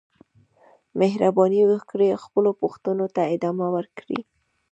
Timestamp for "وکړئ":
1.69-2.09